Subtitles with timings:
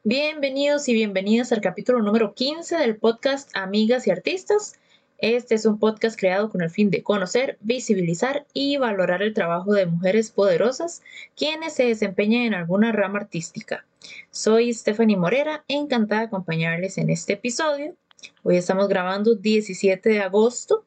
[0.00, 4.74] Bienvenidos y bienvenidas al capítulo número 15 del podcast Amigas y Artistas.
[5.18, 9.74] Este es un podcast creado con el fin de conocer, visibilizar y valorar el trabajo
[9.74, 11.02] de mujeres poderosas
[11.36, 13.84] quienes se desempeñan en alguna rama artística.
[14.32, 17.94] Soy Stephanie Morera, encantada de acompañarles en este episodio.
[18.42, 20.84] Hoy estamos grabando 17 de agosto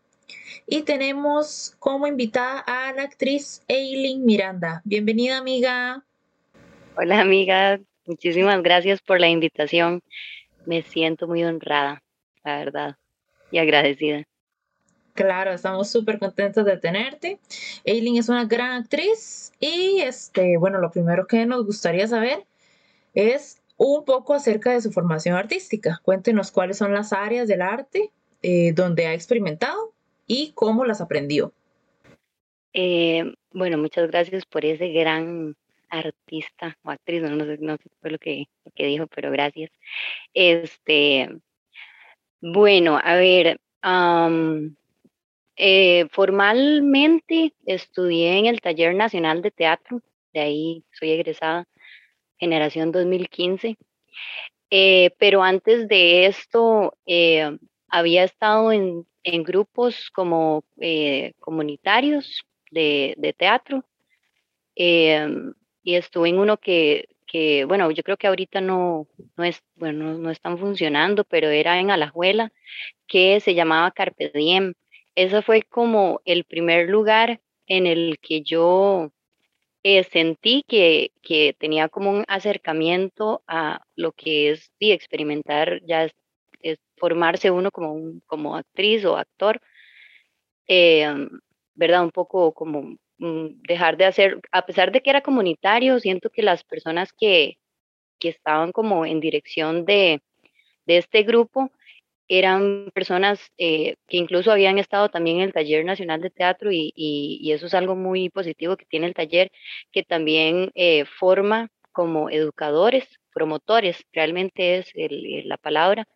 [0.67, 4.81] y tenemos como invitada a la actriz Eileen Miranda.
[4.83, 6.03] Bienvenida, amiga.
[6.97, 7.79] Hola, amiga.
[8.05, 10.01] Muchísimas gracias por la invitación.
[10.65, 12.03] Me siento muy honrada,
[12.43, 12.95] la verdad,
[13.51, 14.23] y agradecida.
[15.13, 17.39] Claro, estamos súper contentos de tenerte.
[17.85, 22.45] Eileen es una gran actriz y este, bueno, lo primero que nos gustaría saber
[23.13, 25.99] es un poco acerca de su formación artística.
[26.03, 28.11] Cuéntenos cuáles son las áreas del arte
[28.41, 29.93] eh, donde ha experimentado
[30.27, 31.53] y cómo las aprendió.
[32.73, 35.55] Eh, bueno, muchas gracias por ese gran
[35.89, 39.71] artista o actriz, no, sé, no sé fue lo que, dijo, pero gracias.
[40.33, 41.29] Este,
[42.41, 43.59] bueno, a ver,
[45.57, 50.01] eh, formalmente estudié en el Taller Nacional de Teatro,
[50.33, 51.67] de ahí soy egresada,
[52.37, 53.77] generación 2015.
[54.69, 60.63] Eh, pero antes de esto, eh, había estado en, en grupos como
[61.39, 63.85] comunitarios de, de teatro
[65.85, 70.15] y estuve en uno que, que, bueno, yo creo que ahorita no, no, es, bueno,
[70.17, 72.51] no están funcionando, pero era en Alajuela,
[73.07, 74.73] que se llamaba Carpe Diem.
[75.15, 79.11] Ese fue como el primer lugar en el que yo
[79.83, 86.05] eh, sentí que, que, tenía como un acercamiento a lo que es y experimentar, ya
[86.05, 89.61] es, formarse uno como, un, como actriz o actor,
[90.67, 91.27] eh,
[91.75, 92.03] ¿verdad?
[92.03, 96.63] Un poco como dejar de hacer, a pesar de que era comunitario, siento que las
[96.63, 97.57] personas que,
[98.19, 100.21] que estaban como en dirección de,
[100.85, 101.71] de este grupo
[102.27, 106.91] eran personas eh, que incluso habían estado también en el Taller Nacional de Teatro y,
[106.95, 109.51] y, eso es algo muy positivo que tiene el taller,
[109.91, 114.91] que también eh, forma como educadores, promotores, realmente es
[115.45, 116.07] la palabra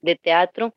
[0.00, 0.74] de teatro,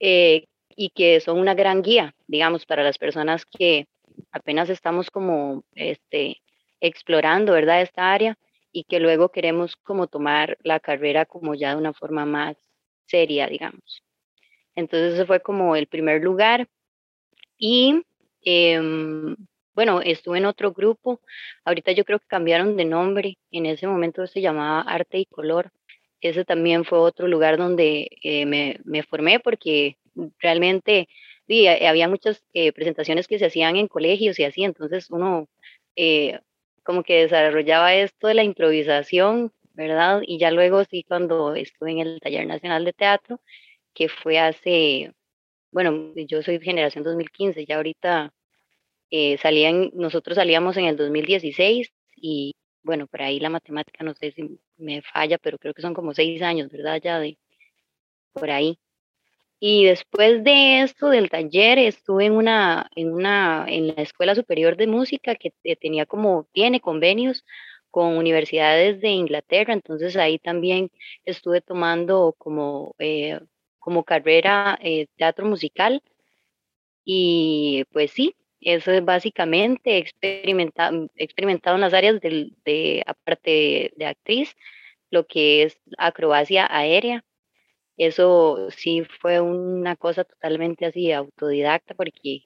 [0.00, 0.46] eh,
[0.76, 3.86] y que son una gran guía, digamos, para las personas que,
[4.32, 6.40] apenas estamos como este,
[6.80, 7.82] explorando, ¿verdad?
[7.82, 8.38] Esta área
[8.72, 12.56] y que luego queremos como tomar la carrera como ya de una forma más
[13.06, 14.02] seria, digamos.
[14.74, 16.68] Entonces ese fue como el primer lugar.
[17.58, 18.02] Y
[18.44, 19.36] em,
[19.74, 21.20] bueno, estuve en otro grupo.
[21.64, 23.38] Ahorita yo creo que cambiaron de nombre.
[23.50, 25.70] En ese momento se llamaba Arte y Color.
[26.20, 29.96] Ese también fue otro lugar donde eh, me, me formé porque
[30.38, 31.08] realmente
[31.50, 35.48] sí, había muchas eh, presentaciones que se hacían en colegios y así, entonces uno
[35.96, 36.38] eh,
[36.84, 40.22] como que desarrollaba esto de la improvisación, ¿verdad?
[40.24, 43.40] Y ya luego sí, cuando estuve en el Taller Nacional de Teatro,
[43.94, 45.12] que fue hace,
[45.72, 48.32] bueno, yo soy generación 2015, ya ahorita
[49.10, 54.32] eh, salían, nosotros salíamos en el 2016 y bueno, por ahí la matemática no sé
[54.32, 57.00] si me falla, pero creo que son como seis años, ¿verdad?
[57.02, 57.38] Ya de
[58.32, 58.78] por ahí.
[59.62, 64.76] Y después de esto del taller estuve en una, en una, en la Escuela Superior
[64.76, 67.44] de Música que tenía como, tiene convenios
[67.90, 70.90] con universidades de Inglaterra, entonces ahí también
[71.24, 73.40] estuve tomando como, eh,
[73.78, 76.02] como carrera eh, teatro musical.
[77.04, 84.06] Y pues sí, eso es básicamente experimentado, experimentado en las áreas del, de, aparte de
[84.06, 84.56] actriz,
[85.10, 87.24] lo que es acrobacia aérea,
[88.06, 92.44] eso sí fue una cosa totalmente así autodidacta porque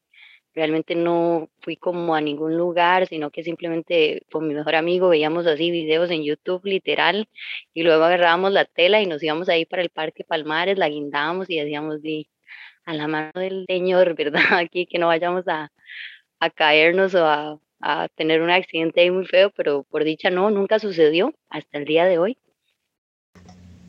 [0.54, 5.46] realmente no fui como a ningún lugar, sino que simplemente con mi mejor amigo veíamos
[5.46, 7.28] así videos en YouTube literal
[7.74, 11.50] y luego agarrábamos la tela y nos íbamos ahí para el Parque Palmares, la guindábamos
[11.50, 12.28] y decíamos de
[12.84, 14.58] a la mano del Señor, ¿verdad?
[14.58, 15.72] Aquí que no vayamos a,
[16.40, 20.50] a caernos o a, a tener un accidente ahí muy feo, pero por dicha no,
[20.50, 22.38] nunca sucedió hasta el día de hoy.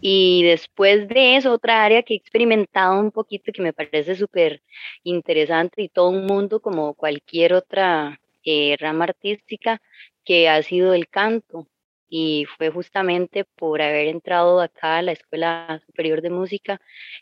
[0.08, 4.62] Y después de eso, otra área que he experimentado un poquito que me parece súper
[5.04, 9.82] interesante y todo un mundo como cualquier otra eh, rama artística,
[10.24, 11.68] que ha sido el canto.
[12.08, 16.80] Y fue justamente por haber entrado acá a la Escuela Superior de Música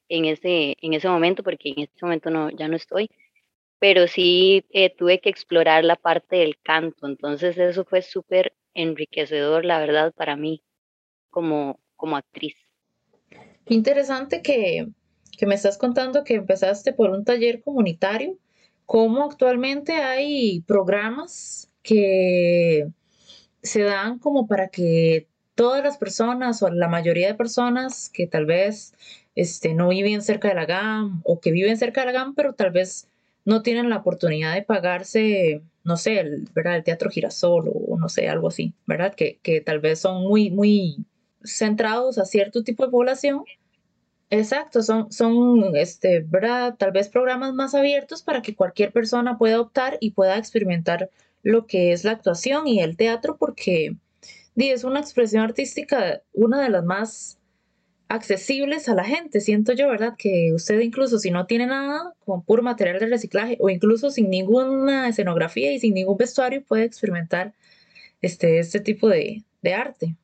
[0.09, 3.09] en ese, en ese momento, porque en este momento no, ya no estoy,
[3.80, 7.07] pero sí eh, tuve que explorar la parte del canto.
[7.07, 10.63] Entonces eso fue súper enriquecedor, la verdad, para mí
[11.31, 12.62] como, como actriz.
[13.65, 14.88] Qué interesante que,
[15.45, 18.38] me estás contando que empezaste por un taller comunitario.
[18.86, 22.88] ¿Cómo actualmente hay programas que
[23.62, 28.45] se dan como para que todas las personas o la mayoría de personas que tal
[28.45, 28.94] vez
[29.36, 32.54] este, no viven cerca de la GAM o que viven cerca de la GAM, pero
[32.54, 33.07] tal vez
[33.45, 36.77] no tienen la oportunidad de pagarse, no sé, el, ¿verdad?
[36.77, 39.13] el Teatro Girasol o no sé, algo así, ¿verdad?
[39.16, 41.06] Que, que tal vez son muy, muy
[41.44, 43.44] centrados a cierto tipo de población.
[44.30, 46.75] Exacto, son, son este, ¿verdad?
[46.78, 51.10] tal vez programas más abiertos para que cualquier persona pueda optar y pueda experimentar
[51.44, 53.95] lo que es la actuación y el teatro, porque
[54.56, 57.38] es una expresión artística, una de las más
[58.13, 60.13] accesibles a la gente, siento yo, ¿verdad?
[60.18, 64.30] Que usted incluso si no tiene nada, con puro material de reciclaje o incluso sin
[64.30, 67.54] ninguna escenografía y sin ningún vestuario, puede experimentar
[68.22, 69.44] este, este tipo de,
[69.75, 70.16] arte.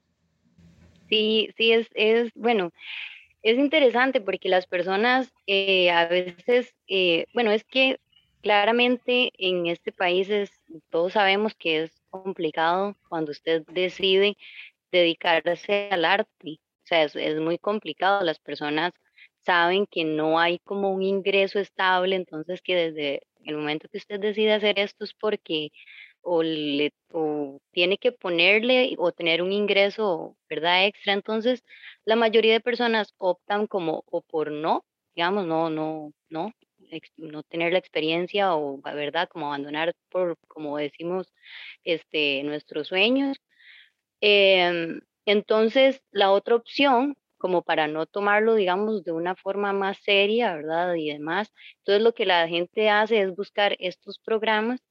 [1.10, 2.72] Sí, sí, es, es, bueno,
[3.44, 8.00] es interesante porque las personas eh, a veces, eh, bueno, es que
[8.42, 10.52] claramente en este país es,
[10.90, 14.38] todos sabemos que es complicado cuando usted decide
[14.92, 16.60] dedicarse al arte.
[16.86, 18.24] O sea, es, es muy complicado.
[18.26, 18.94] Las personas
[19.46, 24.20] saben que no hay como un ingreso estable, entonces que desde el momento que usted
[24.20, 25.72] decide hacer esto es porque
[26.22, 26.92] o, le,
[27.72, 30.86] tiene que ponerle o tener un ingreso, ¿verdad?
[30.86, 31.14] Extra.
[31.14, 31.64] Entonces,
[32.06, 34.86] la mayoría de personas optan como o por no,
[35.16, 36.52] digamos, no, no, no,
[37.18, 39.30] no tener la experiencia o, ¿verdad?
[39.30, 41.32] Como abandonar por, como decimos,
[41.84, 43.38] este, nuestros sueños.
[44.22, 50.56] Em, entonces, la otra opción, como para no tomarlo, digamos, de una forma más seria,
[50.56, 50.96] ¿verdad?
[50.96, 54.82] Y demás, entonces lo que la gente hace es buscar estos programas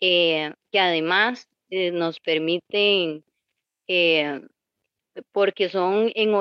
[0.00, 3.24] eh, que además eh, nos permiten
[3.88, 4.40] eh,
[5.32, 6.34] porque son en,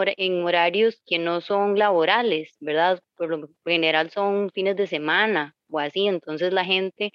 [0.44, 3.02] horarios que no son laborales, ¿verdad?
[3.16, 7.12] Por lo general son fines de semana o así, entonces la gente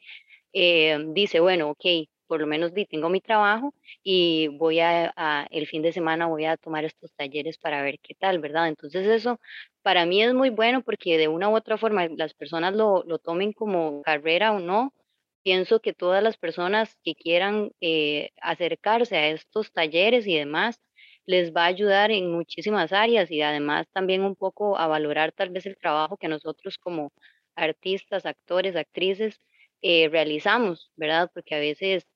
[0.53, 5.93] dice, bueno, ok, por lo menos tengo mi trabajo y voy a, el fin de
[5.93, 8.69] semana voy a tomar estos talleres para ver qué tal, ¿verdad?
[8.69, 9.41] Entonces eso
[9.83, 13.19] para mí es muy bueno porque de una u otra forma las personas lo, lo
[13.19, 14.95] tomen como carrera o no.
[15.43, 20.81] Pienso que todas las personas que quieran eh, acercarse a estos talleres y demás,
[21.27, 25.51] les va a ayudar en muchísimas áreas y además también un poco a valorar tal
[25.51, 27.13] vez el trabajo que nosotros como
[27.55, 29.41] artistas, actores, actrices
[29.83, 31.31] eh, realizamos, ¿verdad?
[31.33, 32.07] Porque a veces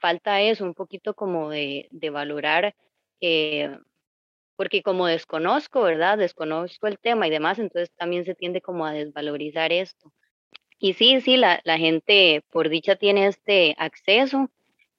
[0.00, 2.74] falta eso, un poquito como de, valorar,
[3.20, 3.76] eh,
[4.56, 6.18] porque como desconozco, ¿verdad?
[6.18, 10.12] Desconozco el tema y demás, entonces también se tiende como a desvalorizar esto.
[10.84, 14.50] Y sí, sí, la, la gente por dicha tiene este acceso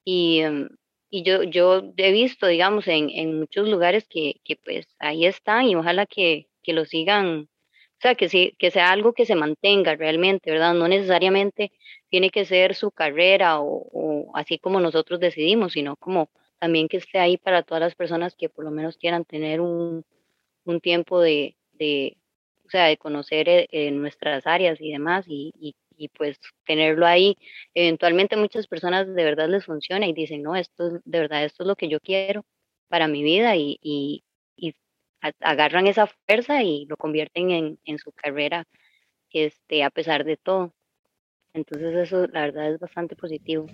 [0.06, 0.70] y, em,
[1.10, 5.66] y yo, yo he visto, digamos, en, en muchos lugares que, que, pues ahí están
[5.68, 7.50] y ojalá que, que lo sigan,
[7.98, 10.74] o sea, que, sí, que sea algo que se mantenga realmente, ¿verdad?
[10.74, 11.74] No necesariamente
[12.10, 16.98] tiene que ser su carrera o, o así como nosotros decidimos, sino como también que
[16.98, 20.06] esté ahí para todas las personas que por lo menos quieran tener un,
[20.64, 21.58] un tiempo de,
[22.74, 27.38] sea, de conocer eh, nuestras áreas y demás y, y, y pues tenerlo ahí,
[27.74, 31.68] eventualmente muchas personas de verdad les funciona y dicen, no, esto de verdad, esto es
[31.68, 32.46] lo que yo quiero
[32.90, 34.24] para mi vida y, y,
[35.40, 38.66] agarran esa fuerza y lo convierten en, en su carrera,
[39.32, 40.74] este, a pesar de todo.
[41.54, 43.68] Entonces eso la verdad es bastante positivo.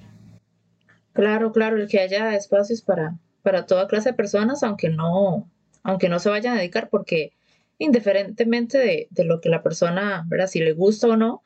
[1.14, 5.50] Claro, claro, el que haya espacios para, para toda clase de personas, aunque no,
[5.84, 7.34] aunque no se vayan a dedicar, porque
[7.80, 10.48] indiferentemente de, de lo que la persona, ¿verdad?
[10.48, 11.44] Si le gusta o no,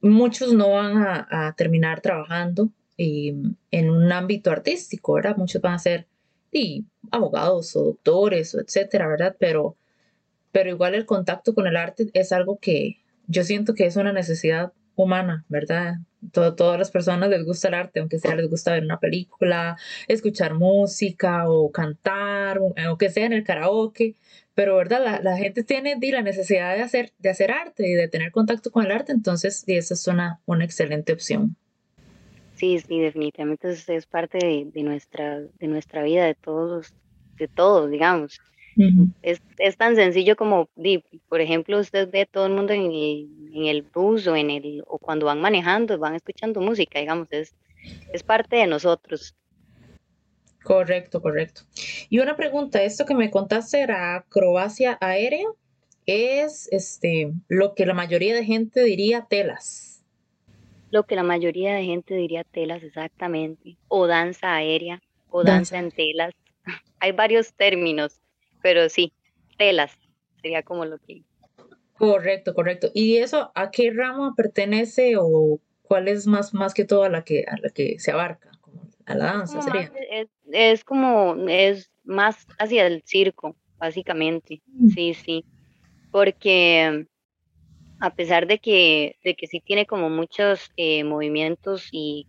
[0.00, 5.36] muchos no van a, terminar trabajando en un ámbito artístico, ¿verdad?
[5.36, 6.06] Muchos van a ser
[7.10, 9.36] abogados o doctores o etcétera, ¿verdad?
[9.38, 9.76] Pero,
[10.52, 14.12] pero igual el contacto con el arte es algo que yo siento que es una
[14.12, 14.72] necesidad
[15.04, 15.96] humana, ¿verdad?
[16.32, 19.76] todas las personas les gusta el arte, aunque sea les gusta ver una película,
[20.08, 24.16] escuchar música o cantar, o que sea en el karaoke,
[24.54, 28.32] pero verdad, la, gente tiene la necesidad de hacer, de hacer arte y de tener
[28.32, 31.56] contacto con el arte, entonces esa es una, una excelente opción.
[32.56, 34.38] Sí, sí, definitivamente es, parte
[34.74, 36.92] de, nuestra, de nuestra vida, de todos,
[37.36, 38.40] de todos, digamos.
[39.22, 40.68] Es, es, tan sencillo como,
[41.28, 44.82] por ejemplo, usted ve todo el mundo en el, en el bus o, en el,
[44.86, 47.54] o cuando van manejando, van escuchando música, digamos, es,
[48.12, 49.34] es parte de nosotros.
[50.62, 51.62] Correcto, correcto.
[52.10, 55.48] Y una pregunta, esto que me contaste era acrobacia aérea,
[56.06, 60.02] es este lo que la mayoría de gente diría telas.
[60.90, 63.76] Lo que la mayoría de gente diría telas, exactamente.
[63.88, 66.34] O danza aérea, o danza, en telas.
[67.00, 68.20] Hay varios términos,
[68.62, 69.12] pero sí,
[69.56, 69.98] telas
[70.40, 71.22] sería como lo que.
[71.94, 72.90] Correcto, correcto.
[72.94, 77.24] ¿Y eso a qué rama pertenece o cuál es más, más que todo a la
[77.24, 78.48] que, a la que se abarca?
[79.08, 79.90] a la danza sería.
[80.52, 84.62] Es, como, es más hacia el circo, básicamente.
[84.66, 84.88] Mm.
[84.88, 85.44] Sí, sí.
[86.10, 87.06] Porque
[88.00, 92.26] a pesar de que, de que sí tiene como muchos eh, movimientos y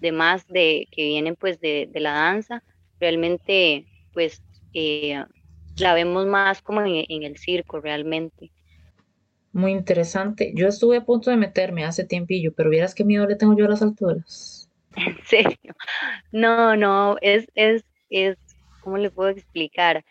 [0.00, 2.62] demás de, que vienen pues de, la danza,
[2.98, 4.42] realmente pues
[4.74, 5.24] eh,
[5.82, 8.50] la vemos más como en, el circo realmente.
[9.52, 10.52] Muy interesante.
[10.54, 13.66] Yo estuve a punto de meterme hace tiempillo, pero vieras qué miedo le tengo yo
[13.66, 14.70] a las alturas.
[14.96, 15.74] ¿En serio?
[16.30, 18.38] No, no, es, es, es,
[18.80, 20.04] ¿cómo le puedo explicar?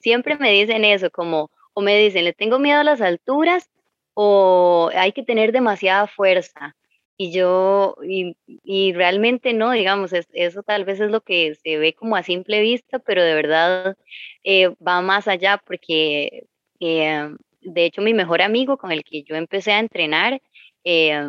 [0.00, 3.68] siempre me dicen eso, como, o me dicen, le tengo miedo a las alturas
[4.14, 6.76] o hay que tener demasiada fuerza.
[7.22, 12.16] Y yo, y, realmente no, digamos, eso tal vez es lo que se ve como
[12.16, 13.94] a simple vista, pero de verdad
[14.42, 16.44] eh, va más allá porque,
[16.80, 17.28] eh,
[17.60, 20.40] de hecho, mi mejor amigo con el que yo empecé a entrenar,
[20.84, 21.20] eh,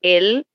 [0.00, 0.46] él,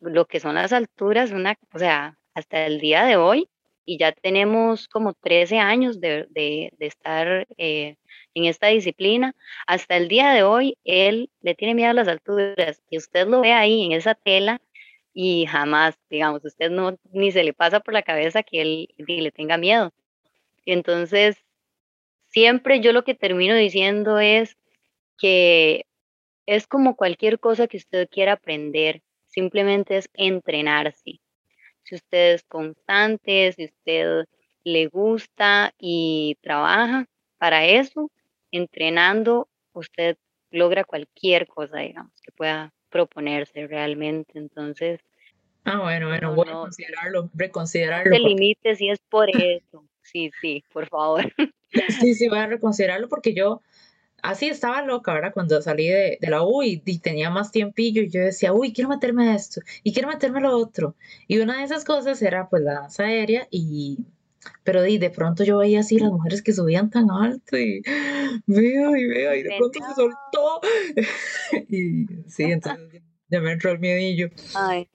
[0.00, 3.48] lo que son las alturas, una, o sea, hasta el día de hoy,
[3.84, 7.96] y ya tenemos como 13 años de, de, estar en
[8.34, 9.34] esta disciplina.
[9.66, 13.40] Hasta el día de hoy, él le tiene miedo a las alturas y usted lo
[13.40, 14.60] ve ahí en esa tela
[15.14, 19.30] y jamás, digamos, usted no, ni se le pasa por la cabeza que él le
[19.30, 19.92] tenga miedo.
[20.64, 21.36] Entonces,
[22.28, 24.56] siempre yo lo que termino diciendo es
[25.18, 25.86] que
[26.46, 31.21] es como cualquier cosa que usted quiera aprender, simplemente es entrenarse.
[31.84, 34.26] Si usted es constante, si usted
[34.64, 37.06] le gusta y trabaja
[37.38, 38.10] para eso,
[38.50, 40.16] entrenando, usted
[40.50, 44.38] logra cualquier cosa, digamos, que pueda proponerse realmente.
[44.38, 45.00] Entonces.
[45.64, 48.10] Ah, bueno, bueno, voy a considerarlo, reconsiderarlo.
[48.10, 49.84] No se limite si es por eso.
[50.02, 51.32] Sí, sí, por favor.
[52.00, 53.62] Sí, sí, voy a reconsiderarlo porque yo
[54.22, 55.32] así estaba loca, ¿verdad?
[55.34, 59.30] Cuando salí de, la U y, tenía más tiempillo y yo decía, uy, quiero meterme
[59.30, 60.96] a esto y quiero meterme a lo otro.
[61.28, 63.98] Y una de esas cosas era pues la danza aérea y
[64.64, 67.82] pero de, de pronto yo veía así las mujeres que subían tan alto y
[68.46, 70.60] veo y veo y de pronto se soltó.
[71.68, 74.30] y sí, entonces ya me entró el miedillo.
[74.54, 74.88] Ay,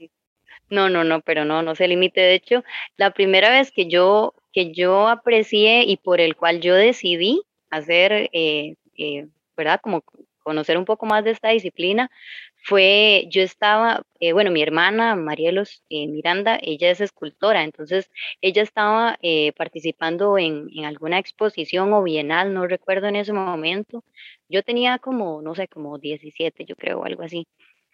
[0.70, 2.22] no, no, no, pero no, no se limite.
[2.22, 2.64] De hecho,
[2.98, 8.30] la primera vez que yo, que yo aprecié y por el cual yo decidí hacer,
[8.34, 9.80] eh, eh, ¿verdad?
[9.82, 10.04] Como
[10.48, 12.10] conocer un poco más de esta disciplina,
[12.56, 18.10] fue, yo estaba, eh, bueno, mi hermana Marielos eh, Miranda, ella es escultora, entonces
[18.42, 24.06] ella estaba eh, participando en, en, alguna exposición o bienal, no recuerdo en ese momento.
[24.48, 27.46] Yo tenía como, no sé, como 17, yo creo, algo así.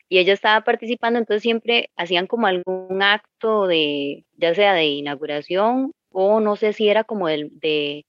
[0.10, 5.92] Y ella estaba participando, entonces siempre hacían como algún acto de, ya sea de inauguración
[6.12, 8.06] o no sé si era como el de,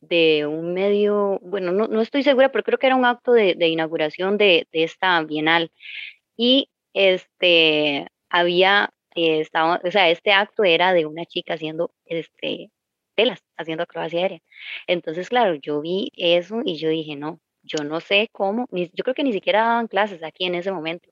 [0.00, 3.54] de un medio, bueno, no, no, estoy segura, pero creo que era un acto de,
[3.54, 5.72] de inauguración de, de, esta bienal.
[6.36, 12.70] Y este, había, eh, estaba, o sea, este acto era de una chica haciendo este,
[13.14, 14.40] telas, haciendo acrobacia aérea.
[14.86, 19.14] Entonces, claro, yo vi eso y yo dije, no, yo no sé cómo, yo creo
[19.14, 21.10] que ni siquiera daban clases aquí en ese momento.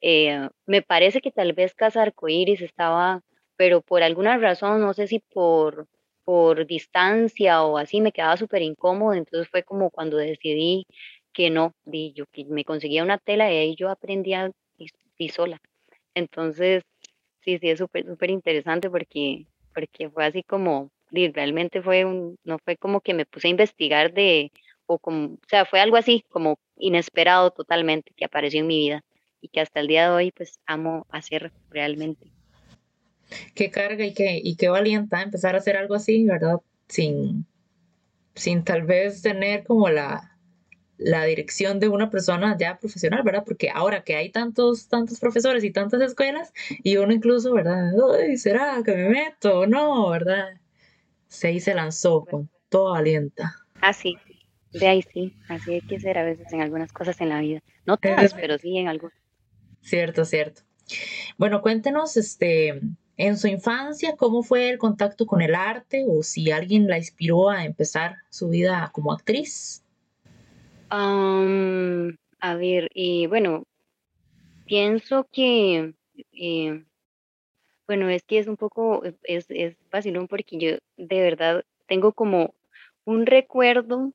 [0.00, 3.22] Eh, me parece que tal vez Casa Arcoíris estaba,
[3.56, 5.88] pero por alguna razón, no sé si por
[6.26, 10.86] por distancia o así me quedaba súper incómodo, entonces fue como cuando decidí
[11.32, 14.50] que no, di, yo que me conseguía una tela y ahí yo aprendía
[15.18, 15.60] y, sola.
[16.14, 16.82] Entonces,
[17.42, 22.58] sí, sí, es súper, súper interesante porque, porque fue así como, realmente fue un, no
[22.58, 24.50] fue como que me puse a investigar de,
[24.86, 29.02] o como, o sea, fue algo así como inesperado totalmente que apareció en mi vida
[29.40, 32.35] y que hasta el día de hoy pues amo hacer realmente
[33.54, 36.60] qué carga y qué, y qué valienta empezar a hacer algo así, ¿verdad?
[36.88, 37.46] Sin,
[38.34, 40.36] sin tal vez tener como la,
[40.98, 43.44] la dirección de una persona ya profesional, ¿verdad?
[43.44, 46.52] Porque ahora que hay tantos, tantos profesores y tantas escuelas,
[46.82, 47.92] y uno incluso, ¿verdad?
[48.36, 50.60] ¿Será que me meto o no, verdad?
[51.28, 53.54] Se se lanzó con toda alienta.
[53.80, 57.28] Así, ah, de ahí sí, así hay que ser a veces en algunas cosas en
[57.28, 57.62] la vida.
[57.84, 59.16] No todas, pero sí en algunas.
[59.82, 60.62] Cierto, cierto.
[61.36, 62.80] Bueno, cuéntenos, este,
[63.16, 67.48] en su infancia, ¿cómo fue el contacto con el arte o si alguien la inspiró
[67.48, 69.82] a empezar su vida como actriz?
[70.88, 72.90] a ver,
[73.28, 73.64] bueno,
[74.66, 75.94] pienso que,
[76.32, 76.84] eh,
[77.86, 82.54] bueno, es que es un poco, es, es vacilón porque yo de verdad tengo como
[83.04, 84.12] un recuerdo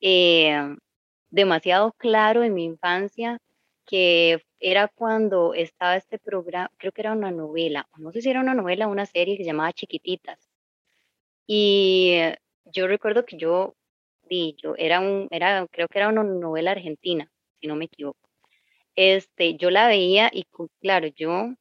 [0.00, 0.76] eh,
[1.30, 3.38] demasiado claro en mi infancia
[3.86, 8.40] que era cuando estaba este programa, creo que era una novela, no sé si era
[8.40, 10.38] una novela o una serie que se llamaba Chiquititas.
[11.46, 12.18] Y
[12.64, 13.74] yo recuerdo que yo,
[14.28, 18.18] di, yo era un, era, creo que era una novela argentina, si no me equivoco.
[18.96, 20.46] Este, yo la veía y
[20.80, 21.54] claro, yo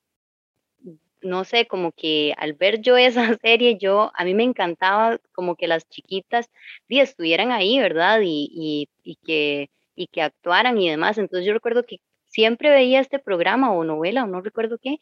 [1.26, 5.56] no sé, como que al ver yo esa serie, yo, a mí me encantaba como
[5.56, 6.50] que las chiquitas
[6.88, 8.22] sí, estuvieran ahí, ¿verdad?
[8.24, 11.18] Y, y, que, y que actuaran y demás.
[11.18, 12.00] Entonces yo recuerdo que
[12.36, 14.98] siempre veía este programa o novela o no recuerdo qué,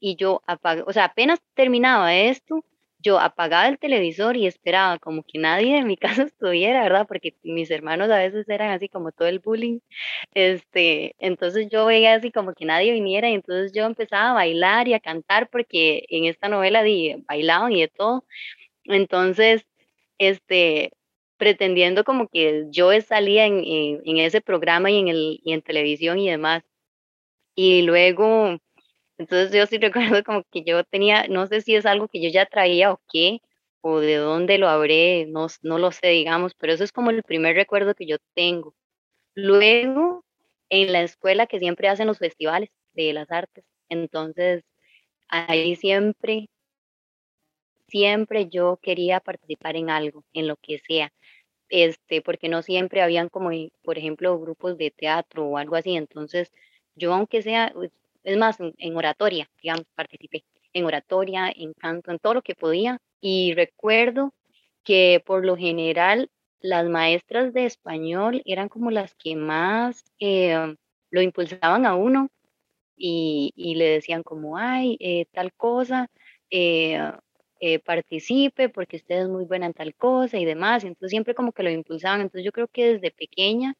[0.00, 2.64] y yo apagué, o sea, apenas terminaba esto,
[3.00, 7.06] yo apagaba el televisor y esperaba como que nadie en mi casa estuviera, ¿verdad?
[7.06, 9.80] Porque mis hermanos a veces eran así como todo el bullying.
[10.34, 14.88] Este, entonces yo veía así como que nadie viniera y entonces yo empezaba a bailar
[14.88, 18.24] y a cantar porque en esta novela di, bailaban y de todo.
[18.84, 19.66] Entonces,
[20.18, 20.92] este,
[21.38, 26.18] pretendiendo como que yo salía en, en, ese programa y en, el, y en televisión
[26.18, 26.64] y demás.
[27.60, 28.56] Y luego
[29.18, 32.30] entonces yo sí recuerdo como que yo tenía, no sé si es algo que yo
[32.30, 33.40] ya traía o qué,
[33.80, 37.24] o de dónde lo habré, no, no lo sé, digamos, pero eso es como el
[37.24, 38.76] primer recuerdo que yo tengo.
[39.34, 40.24] Luego,
[40.70, 44.62] en la escuela que siempre hacen los festivales de las artes, entonces
[45.28, 46.48] ahí siempre,
[47.88, 51.12] siempre yo quería participar en algo, en lo que sea,
[51.70, 53.50] este, porque no siempre habían como,
[53.82, 56.52] por ejemplo, grupos de teatro o algo así, entonces
[56.98, 57.72] yo aunque sea,
[58.24, 62.98] es más, en, oratoria, digamos, participé en oratoria, en canto, en todo lo que podía.
[63.20, 64.34] Y recuerdo
[64.84, 70.76] que por lo general las maestras de español eran como las que más eh,
[71.10, 72.28] lo impulsaban a uno
[72.96, 76.10] y, le decían como, ay, eh, tal cosa,
[76.50, 76.98] eh,
[77.84, 80.84] participe porque usted es muy buena en tal cosa y demás.
[80.84, 82.20] Entonces siempre como que lo impulsaban.
[82.20, 83.74] Entonces yo creo que desde pequeña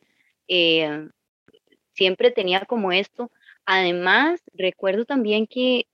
[1.99, 3.31] siempre tenía como esto
[3.71, 5.87] Además, recuerdo también que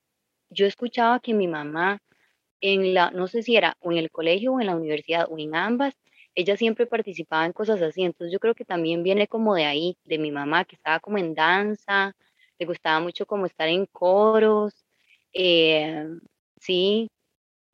[0.51, 1.99] yo escuchaba que mi mamá
[2.61, 5.39] en la, no sé si era o en el colegio o en la universidad o
[5.39, 5.95] en ambas,
[6.35, 8.03] ella siempre participaba en cosas así.
[8.05, 11.19] Entonces yo creo que también viene como de ahí, de mi mamá, que estaba como
[11.19, 12.15] en danza,
[12.59, 14.75] le gustaba mucho como estar en coros,
[15.33, 16.07] eh,
[16.61, 17.09] sí.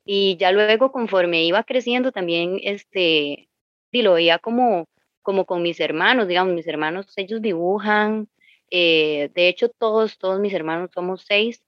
[0.05, 3.49] Y ya luego conforme iba creciendo también, este,
[3.91, 4.85] y lo veía como,
[5.21, 8.29] como con mis hermanos, digamos, mis hermanos, ellos dibujan,
[8.71, 11.63] eh, de hecho, todos, todos mis hermanos somos seis,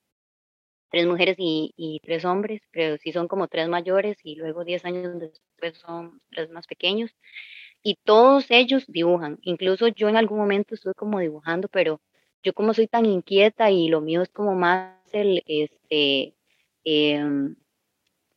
[0.89, 5.19] tres mujeres y, tres hombres, pero sí son como tres mayores y luego diez años
[5.19, 7.11] después son tres más pequeños.
[7.83, 9.39] Y todos ellos dibujan.
[9.41, 12.01] Incluso yo en algún momento estuve como dibujando, pero
[12.43, 16.35] yo como soy tan inquieta y lo mío es como más el, este,
[16.83, 17.55] em,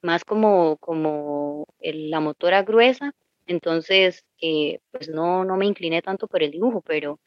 [0.02, 3.14] más como, como la motora gruesa,
[3.46, 7.20] entonces, eh, pues no, no me incliné tanto por el dibujo, pero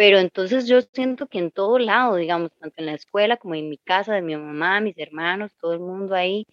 [0.00, 3.68] pero entonces yo siento que en todo lado, digamos, tanto en la escuela como en
[3.68, 6.46] mi casa, de mi mamá, mis hermanos, todo el mundo ahí,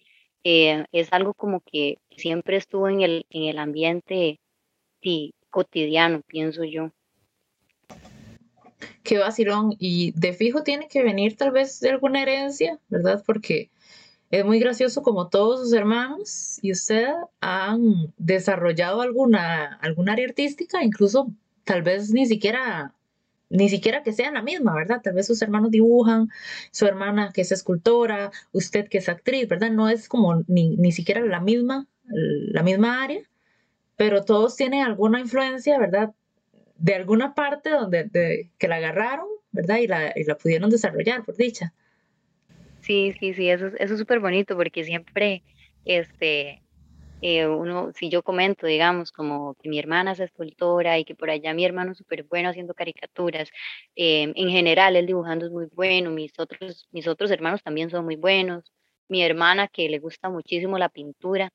[0.44, 4.38] eh, es algo como que siempre estuvo en el, en el ambiente
[5.48, 6.90] cotidiano, pienso yo.
[9.02, 9.74] Qué vacilón.
[9.78, 13.22] Y de fijo tiene que venir tal vez de alguna herencia, ¿verdad?
[13.26, 13.70] Porque
[14.30, 17.08] es muy gracioso como todos sus hermanos y usted
[17.40, 21.30] han desarrollado alguna, alguna área artística, incluso
[21.64, 22.94] tal vez ni siquiera
[23.50, 25.00] ni siquiera que sean la misma, ¿verdad?
[25.02, 26.28] Tal vez sus hermanos dibujan,
[26.70, 29.70] su hermana que es escultora, usted que es actriz, ¿verdad?
[29.70, 33.22] No es como ni, ni siquiera la misma, la misma área,
[33.96, 36.12] pero todos tienen alguna influencia, ¿verdad?
[36.76, 39.78] De alguna parte donde que la agarraron, ¿verdad?
[39.78, 41.72] Y la, y la pudieron desarrollar, por dicha.
[42.88, 45.42] Sí, sí, sí, eso, eso es súper bonito porque siempre,
[45.84, 46.62] este,
[47.20, 51.28] eh, uno, si yo comento, digamos, como que mi hermana es escultora y que por
[51.30, 53.50] allá mi hermano es súper bueno haciendo caricaturas,
[53.94, 58.06] em, en general él dibujando es muy bueno, mis otros, mis otros hermanos también son
[58.06, 58.72] muy buenos,
[59.08, 61.52] mi hermana que le gusta muchísimo la pintura,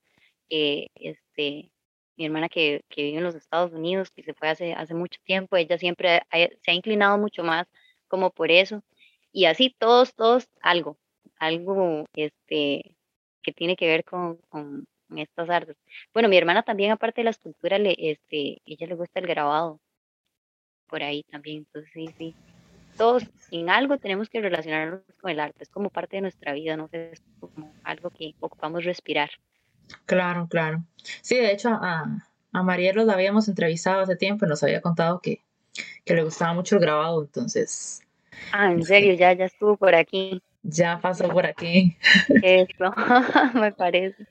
[0.50, 1.72] eh, este,
[2.18, 5.20] mi hermana que, que, vive en los Estados Unidos, que se fue hace, hace mucho
[5.26, 6.22] tiempo, ella siempre
[6.62, 7.68] se ha inclinado mucho más
[8.08, 8.84] como por eso,
[9.32, 10.98] y así todos, todos algo,
[11.46, 12.96] algo este,
[13.42, 14.40] que tiene que ver con
[15.16, 15.78] estas artes.
[16.14, 19.80] Bueno, mi hermana también, aparte de la escultura, le, este, ella le gusta el grabado.
[20.88, 22.36] Por ahí también, entonces sí, sí.
[22.98, 26.78] Todos en algo tenemos que relacionarnos con el arte, es como parte de nuestra vida,
[26.78, 29.32] no es como algo que ocupamos respirar.
[30.06, 30.84] Claro, claro.
[31.22, 32.06] Sí, de hecho a,
[32.52, 35.42] a Marielo la habíamos entrevistado hace tiempo y nos había contado que,
[36.06, 38.02] que le gustaba mucho el grabado, entonces.
[38.52, 40.42] Ah, en serio, ya, ya estuvo por aquí.
[40.64, 41.98] Ya pasó por aquí.
[42.42, 42.94] Eso,
[43.54, 44.28] me parece.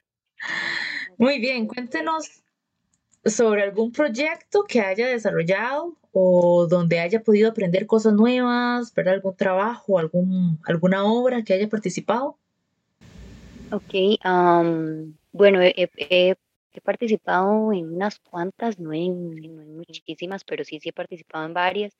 [1.19, 2.43] Muy bien, cuéntenos
[3.25, 9.37] sobre algún proyecto que haya desarrollado o donde haya podido aprender cosas nuevas, ver algún
[9.37, 12.39] trabajo, algún, alguna obra que haya participado.
[13.71, 14.19] Ok,
[15.33, 16.37] bueno, he,
[16.83, 21.97] participado en unas cuantas, no en, muchísimas, pero sí, sí he participado en varias.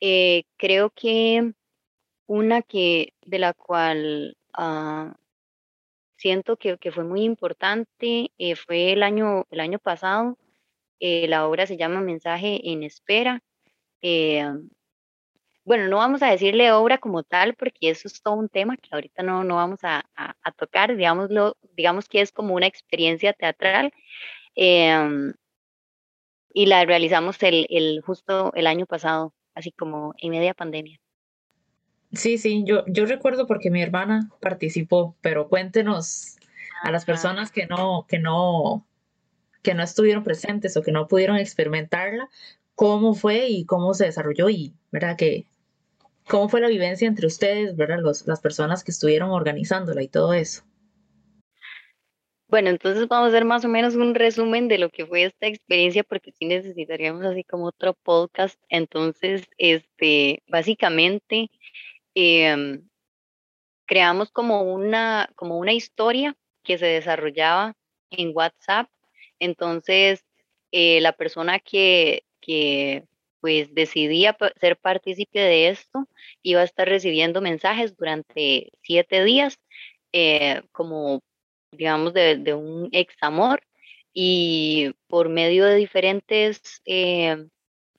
[0.00, 1.52] Eh, creo que
[2.26, 5.14] una que de la cual ah,
[6.22, 8.30] siento que, fue muy importante.
[8.38, 10.38] Eh, fue el año, el año pasado.
[11.00, 13.42] Eh, la obra se llama Mensaje en Espera.
[14.02, 14.44] Eh,
[15.64, 18.90] bueno, no vamos a decirle obra como tal, porque eso es todo un tema que
[18.92, 20.04] ahorita no, no vamos a,
[20.56, 23.92] tocar, digámoslo, digamos que es como una experiencia teatral.
[24.54, 25.34] Em,
[26.54, 31.01] y la realizamos el, el, justo el año pasado, así como en media pandemia.
[32.12, 36.36] Sí, sí, yo, yo recuerdo porque mi hermana participó, pero cuéntenos
[36.82, 38.86] a las personas que no, que no,
[39.62, 42.28] que no estuvieron presentes o que no pudieron experimentarla,
[42.74, 45.16] cómo fue y cómo se desarrolló y, ¿verdad?
[45.16, 45.46] Que,
[46.28, 48.00] cómo fue la vivencia entre ustedes, ¿verdad?
[48.00, 50.64] Los, las personas que estuvieron organizándola y todo eso.
[52.48, 55.46] Bueno, entonces vamos a hacer más o menos un resumen de lo que fue esta
[55.46, 58.60] experiencia, porque sí necesitaríamos así como otro podcast.
[58.68, 61.50] Entonces, este, básicamente,
[62.14, 62.88] Em,
[63.86, 67.74] creamos como una, como una historia que se desarrollaba
[68.10, 68.88] en WhatsApp.
[69.38, 70.24] Entonces,
[70.72, 73.04] eh, la persona que, que
[73.40, 76.08] pues decidía ser partícipe de esto
[76.42, 79.58] iba a estar recibiendo mensajes durante siete días,
[80.12, 81.22] eh, como
[81.72, 83.62] digamos de, de, un ex amor
[84.14, 87.48] y por medio de diferentes eh,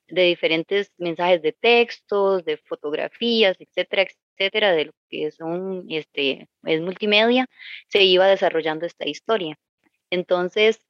[0.08, 4.06] de diferentes mensajes de textos, de fotografías, etcétera,
[4.38, 7.46] etcétera, de lo que son, este, es multimedia,
[7.88, 9.56] se iba desarrollando esta historia.
[10.10, 10.80] Entonces,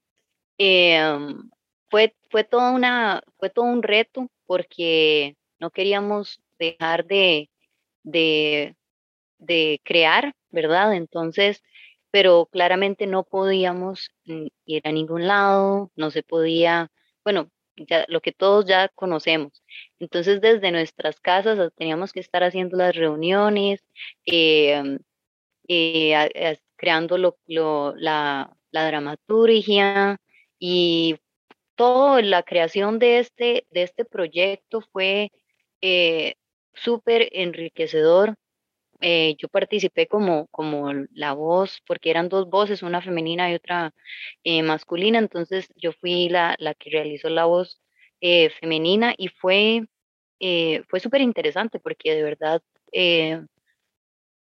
[0.59, 1.51] em,
[1.91, 7.51] fue, fue, toda una, fue todo un reto porque no queríamos dejar de,
[8.03, 8.77] de,
[9.39, 10.95] de crear, ¿verdad?
[10.95, 11.63] Entonces,
[12.11, 16.91] pero claramente no podíamos mm, ir a ningún lado, no se podía,
[17.25, 19.63] bueno, ya, lo que todos ya conocemos.
[19.99, 23.85] Entonces, desde nuestras casas ah, teníamos que estar haciendo las reuniones,
[24.27, 24.99] eh,
[25.69, 30.21] eh, creando la, dramaturgia
[30.59, 31.17] y
[31.77, 35.31] toda la creación de este, de este proyecto fue
[35.81, 36.35] eh,
[36.75, 38.37] súper enriquecedor
[39.07, 43.93] eh, yo participé como, como la voz, porque eran dos voces, una femenina y otra
[44.45, 47.83] eh, masculina, entonces yo fui la, la que realizó la voz
[48.23, 49.87] eh, femenina y fue,
[50.89, 52.63] fue súper interesante porque de verdad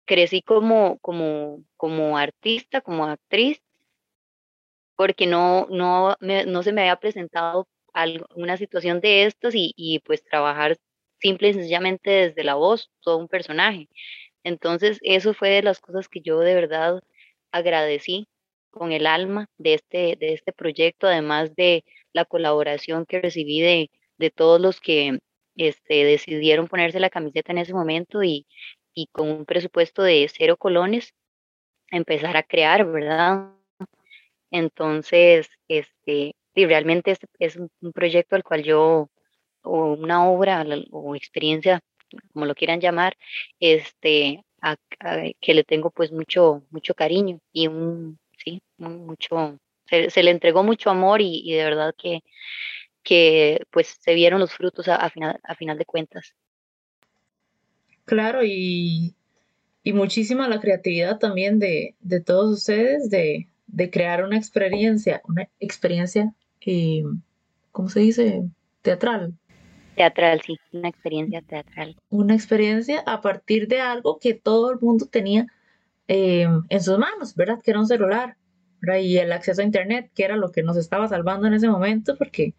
[0.04, 3.62] crecí como, como, como artista, como actriz,
[4.96, 7.68] porque no, no, no se me había presentado
[8.34, 10.76] una situación de estas y, y pues trabajar
[11.20, 13.88] simple y sencillamente desde la voz, todo un personaje.
[14.44, 17.00] Entonces, eso fue de las cosas que yo de verdad
[17.52, 18.28] agradecí
[18.70, 23.90] con el alma de este, de este proyecto, además de la colaboración que recibí de,
[24.18, 25.18] de todos los que
[25.56, 28.46] este, decidieron ponerse la camiseta en ese momento y,
[28.94, 31.14] y con un presupuesto de cero colones,
[31.90, 33.52] empezar a crear, ¿verdad?
[34.50, 39.10] Entonces, este, y realmente este es un proyecto al cual yo,
[39.62, 41.80] o una obra o experiencia
[42.32, 43.16] como lo quieran llamar,
[43.58, 44.44] este,
[45.40, 50.90] que le tengo pues mucho, mucho cariño y un, sí, mucho, se, le entregó mucho
[50.90, 52.20] amor y, de verdad que,
[53.02, 56.34] que pues se vieron los frutos a, final, a final de cuentas.
[58.04, 59.14] Claro, y,
[59.82, 65.48] y muchísima la creatividad también de, de todos ustedes de, de, crear una experiencia, una
[65.60, 67.02] experiencia, eh,
[67.72, 68.42] ¿cómo se dice?
[68.82, 69.34] Teatral.
[70.00, 71.94] Teatral, sí, una experiencia teatral.
[72.08, 75.46] Una experiencia a partir de algo que todo el mundo tenía
[76.08, 77.60] eh, en sus manos, ¿verdad?
[77.62, 78.38] Que era un celular,
[78.80, 79.00] ¿verdad?
[79.00, 82.16] Y el acceso a Internet, que era lo que nos estaba salvando en ese momento,
[82.16, 82.54] porque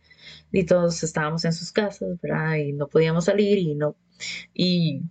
[0.52, 2.58] y todos estábamos en sus casas, ¿verdad?
[2.58, 3.96] Y no podíamos salir y no.
[4.54, 5.02] Y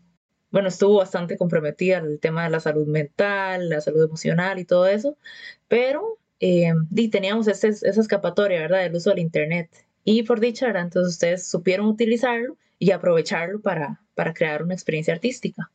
[0.52, 4.86] bueno, estuvo bastante comprometida el tema de la salud mental, la salud emocional y todo
[4.86, 5.18] eso,
[5.66, 8.82] pero eh, y teníamos esa escapatoria, ¿verdad?
[8.82, 9.89] Del uso del Internet.
[10.04, 15.70] Y por dicha, entonces ustedes supieron utilizarlo y aprovecharlo para, para crear una experiencia artística.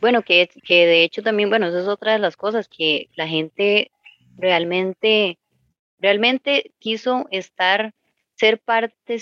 [0.00, 3.28] Bueno, que, que de hecho también, bueno, esa es otra de las cosas, que la
[3.28, 3.90] gente
[4.36, 5.38] realmente,
[5.98, 7.92] realmente quiso estar,
[8.34, 9.18] ser parte,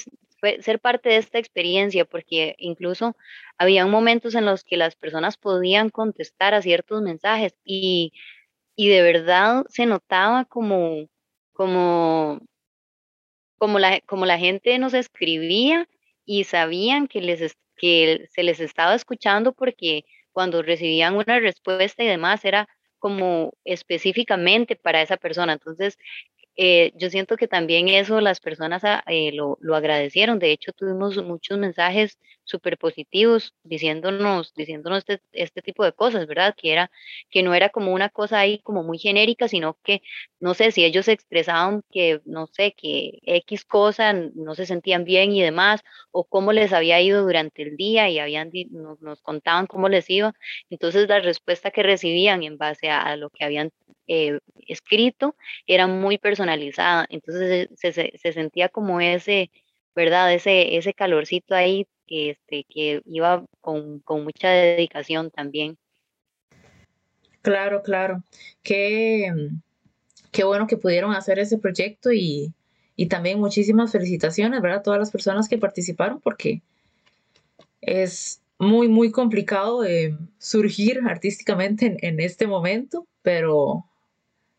[0.61, 3.17] ser parte de esta experiencia, porque incluso
[3.59, 8.13] había momentos en los que las personas podían contestar a ciertos mensajes y,
[8.77, 11.09] y de verdad se notaba como,
[11.53, 12.41] como
[13.59, 15.89] como la, como la gente nos escribía
[16.25, 22.07] y sabían que, les, que se les estaba escuchando porque cuando recibían una respuesta y
[22.07, 25.55] demás era como específicamente para esa persona.
[25.55, 25.99] Entonces,
[26.57, 30.39] eh, yo siento que también eso las personas ah, eh, lo, lo, agradecieron.
[30.39, 36.55] De hecho, tuvimos muchos mensajes súper positivos diciéndonos, diciéndonos este, este, tipo de cosas, ¿verdad?
[36.57, 36.91] Que, era,
[37.31, 40.01] que no era como una cosa ahí como muy genérica, sino que,
[40.41, 45.33] no sé, si ellos expresaban que, no sé, que X cosa no se sentían bien
[45.33, 49.67] y demás, o cómo les había ido durante el día y habían, nos, nos contaban
[49.67, 50.33] cómo les iba.
[50.71, 53.73] Entonces, la respuesta que recibían en base a, a lo que habían
[54.09, 54.39] eh,
[54.69, 55.35] escrito
[55.67, 59.51] era muy personalizada, entonces se, se, sentía como ese,
[59.95, 60.33] ¿verdad?
[60.33, 65.77] Ese, ese calorcito ahí este, que iba con, con mucha dedicación también.
[67.43, 68.23] Claro, claro.
[68.63, 69.33] Qué,
[70.31, 72.53] qué bueno que pudieron hacer ese proyecto y,
[72.95, 74.81] y también muchísimas felicitaciones, ¿verdad?
[74.81, 76.63] A todas las personas que participaron porque
[77.81, 83.85] es muy, muy complicado eh, surgir artísticamente en, en, este momento, pero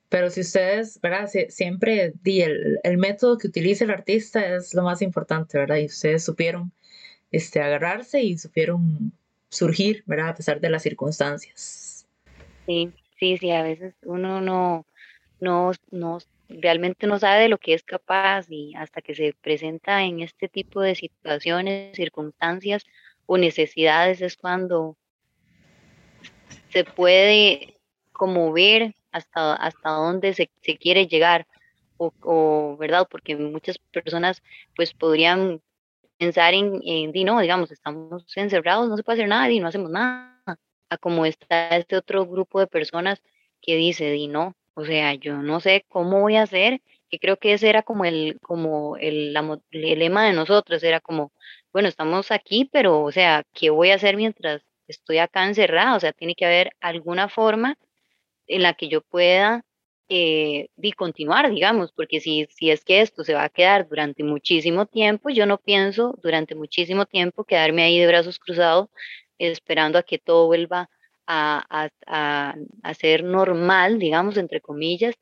[0.09, 1.29] pero si ustedes, ¿verdad?
[1.49, 5.77] siempre di el, el, método que utiliza el artista es lo más importante, ¿verdad?
[5.77, 6.71] Y ustedes supieron
[7.31, 9.11] este, agarrarse y supieron
[9.49, 10.29] surgir, ¿verdad?
[10.29, 12.07] A pesar de las circunstancias.
[12.65, 14.85] Sí, sí, sí, a veces uno no,
[15.39, 20.03] no, no, realmente no sabe de lo que es capaz y hasta que se presenta
[20.03, 22.85] en este tipo de situaciones, circunstancias
[23.25, 24.95] o necesidades es cuando
[26.69, 27.75] se puede
[28.11, 31.47] como ver hasta, hasta dónde se, se quiere llegar,
[31.97, 33.07] o, ¿verdad?
[33.09, 34.41] Porque muchas personas
[34.75, 35.61] pues podrían
[36.17, 39.91] pensar en, en, no, digamos, estamos encerrados, no se puede hacer nada y no hacemos
[39.91, 40.35] nada,
[40.89, 43.21] a como está este otro grupo de personas
[43.61, 47.37] que dice, di no, o sea, yo no sé cómo voy a hacer, que creo
[47.37, 49.35] que ese era como el, como el,
[49.71, 51.31] el lema de nosotros, era como,
[51.73, 55.95] bueno, estamos aquí, pero, o sea, ¿qué voy a hacer mientras estoy acá encerrada?
[55.95, 57.77] O sea, tiene que haber alguna forma
[58.47, 59.63] en la que yo pueda
[60.09, 64.85] eh, continuar, digamos, porque si, si es que esto se va a quedar durante muchísimo
[64.85, 68.89] tiempo, yo no pienso durante muchísimo tiempo quedarme ahí de brazos cruzados
[69.39, 70.89] esperando a que todo vuelva
[71.27, 75.15] a, a, a, ser normal, digamos, entre comillas,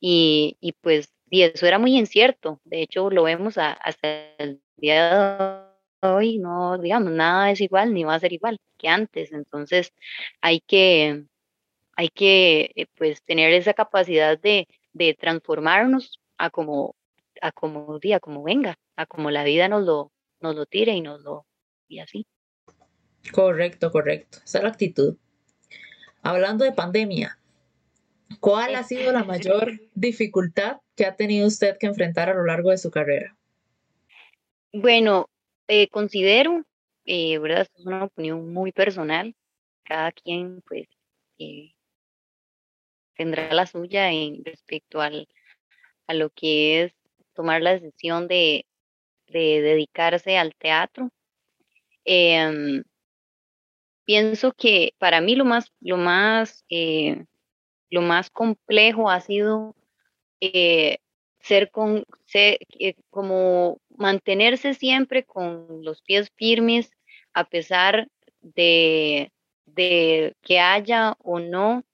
[0.00, 5.68] y, y, pues y eso era muy incierto, de hecho lo vemos hasta el día
[6.02, 9.92] de hoy, no, digamos, nada es igual ni va a ser igual que antes, entonces
[10.40, 11.24] hay que
[12.00, 16.96] hay que eh, pues tener esa capacidad de, de transformarnos a como
[17.42, 20.10] a como día, como venga, a como la vida nos lo,
[20.40, 21.44] nos lo tire y nos lo
[21.88, 22.26] y así.
[23.32, 24.38] Correcto, correcto.
[24.42, 25.18] Esa es la actitud.
[26.22, 27.38] Hablando de pandemia,
[28.40, 32.70] ¿cuál ha sido la mayor dificultad que ha tenido usted que enfrentar a lo largo
[32.70, 33.36] de su carrera?
[34.72, 35.28] Bueno,
[35.68, 36.64] eh, considero,
[37.04, 37.68] eh, ¿verdad?
[37.76, 39.34] es una opinión muy personal.
[39.84, 40.88] Cada quien, pues,
[41.38, 41.74] eh,
[43.20, 45.28] tendrá la suya en respecto al,
[46.06, 46.94] a lo que es
[47.34, 48.64] tomar la decisión de,
[49.26, 51.10] de dedicarse al teatro.
[52.06, 52.82] Em,
[54.06, 57.26] pienso que para mí lo más, lo más, eh,
[57.90, 59.76] lo más complejo ha sido
[60.40, 60.96] eh,
[61.40, 66.90] ser con, eh, como mantenerse siempre con los pies firmes
[67.34, 68.08] a pesar
[68.40, 69.30] de,
[69.66, 71.84] de que haya o no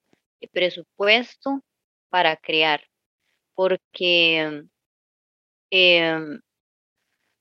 [0.53, 1.62] presupuesto
[2.11, 2.83] para crear,
[3.55, 4.64] porque,
[5.70, 6.40] em,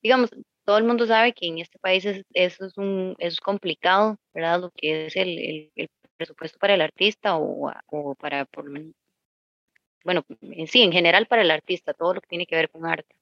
[0.01, 0.29] digamos,
[0.65, 4.61] todo el mundo sabe que en este país es, eso es, un, es complicado, ¿verdad?
[4.61, 8.47] Lo que es el, el, presupuesto para el artista o, o para,
[10.05, 12.85] bueno, en sí, en general para el artista, todo lo que tiene que ver con
[12.85, 13.15] arte.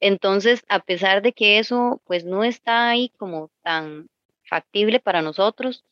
[0.00, 4.08] Entonces, a pesar de que eso pues no está ahí como tan
[4.48, 5.84] factible para nosotros,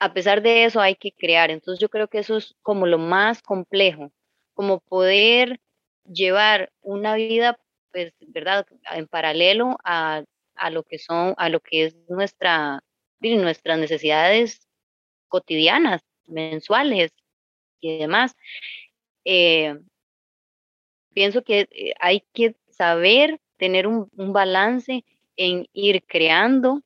[0.00, 1.50] a pesar de eso hay que crear.
[1.50, 4.10] Entonces yo creo que eso es como lo más complejo,
[4.54, 5.60] como poder
[6.04, 7.58] llevar una vida,
[7.92, 8.66] pues, ¿verdad?
[8.92, 10.24] En paralelo a,
[10.56, 12.82] a lo que son, a lo que es nuestra,
[13.20, 14.66] nuestras necesidades
[15.28, 17.12] cotidianas, mensuales
[17.80, 18.34] y demás.
[19.24, 19.78] Eh,
[21.12, 25.04] pienso que eh, hay que saber tener un, un balance
[25.36, 26.80] en ir creando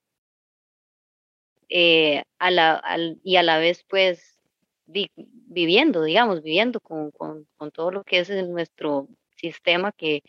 [1.76, 2.82] eh, a la,
[3.24, 4.38] y a la vez pues
[4.86, 10.22] viviendo, digamos, viviendo con, con, con, todo lo que es nuestro sistema que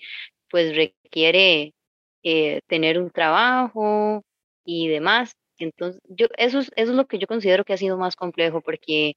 [0.49, 1.75] pues requiere
[2.23, 4.23] eh, tener un trabajo
[4.65, 5.33] y demás.
[5.59, 8.61] Entonces, yo, eso, es, eso es lo que yo considero que ha sido más complejo
[8.61, 9.13] porque,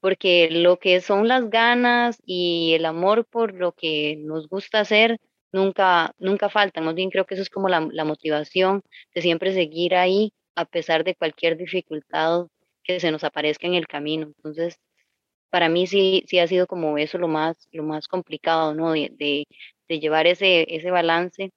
[0.00, 5.18] porque lo que son las ganas y el amor por lo que nos gusta hacer
[5.50, 6.84] nunca, nunca faltan.
[6.84, 8.82] Más bien creo que eso es como la, la motivación
[9.14, 12.46] de siempre seguir ahí a pesar de cualquier dificultad
[12.84, 14.26] que se nos aparezca en el camino.
[14.26, 14.78] Entonces,
[15.50, 18.92] para mí sí, sí ha sido como eso lo más, lo más complicado, ¿no?
[18.92, 19.46] De, de,
[19.88, 21.50] de llevar ese, ese balance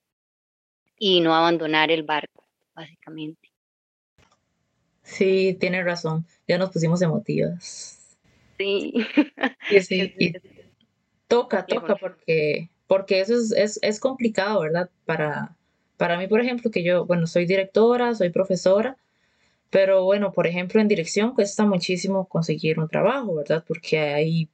[0.97, 3.49] y no abandonar el barco, básicamente.
[5.03, 6.25] Sí, tiene razón.
[6.47, 8.17] Ya nos pusimos emotivas.
[8.57, 8.93] Sí.
[9.69, 10.33] Sí, sí.
[11.27, 14.89] toca, toca, porque, porque eso es, es, es, complicado, ¿verdad?
[15.05, 15.55] Para,
[15.97, 18.97] para mí, por ejemplo, que yo, bueno, soy directora, soy profesora,
[19.69, 23.63] pero bueno, por ejemplo, en dirección cuesta muchísimo conseguir un trabajo, ¿verdad?
[23.67, 24.49] Porque hay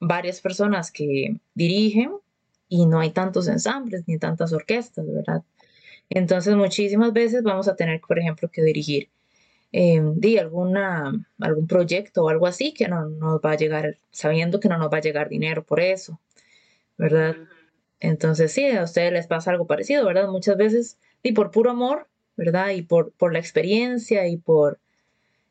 [0.00, 2.12] varias personas que dirigen
[2.68, 5.42] y no hay tantos ensambles ni tantas orquestas, ¿verdad?
[6.10, 9.10] Entonces, muchísimas veces vamos a tener, por ejemplo, que dirigir
[9.72, 10.00] eh,
[10.40, 14.78] alguna, algún proyecto o algo así que no nos va a llegar, sabiendo que no
[14.78, 16.20] nos va a llegar dinero por eso,
[16.96, 17.36] ¿verdad?
[18.00, 20.28] Entonces, sí, a ustedes les pasa algo parecido, ¿verdad?
[20.28, 22.70] Muchas veces, y por puro amor, ¿verdad?
[22.70, 24.78] Y por, por la experiencia y por,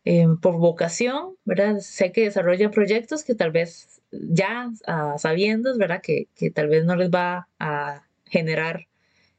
[0.06, 1.80] eh, por vocación, ¿verdad?
[1.80, 6.02] Sé que desarrollan proyectos que tal vez ya uh, sabiendo, ¿verdad?
[6.02, 8.88] Que, que, tal vez no les va a generar